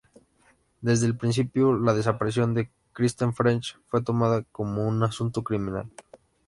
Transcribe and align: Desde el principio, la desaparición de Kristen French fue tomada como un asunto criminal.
Desde 0.81 1.05
el 1.05 1.15
principio, 1.15 1.77
la 1.77 1.93
desaparición 1.93 2.55
de 2.55 2.71
Kristen 2.91 3.35
French 3.35 3.75
fue 3.85 4.01
tomada 4.01 4.43
como 4.51 4.87
un 4.87 5.03
asunto 5.03 5.43
criminal. 5.43 5.91